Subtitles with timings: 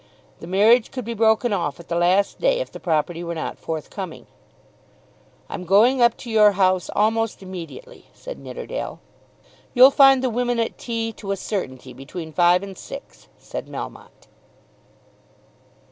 [0.39, 3.59] The marriage could be broken off at the last day if the property were not
[3.59, 4.25] forthcoming.
[5.47, 8.99] "I'm going up to your house almost immediately," said Nidderdale.
[9.75, 14.25] "You'll find the women at tea to a certainty between five and six," said Melmotte.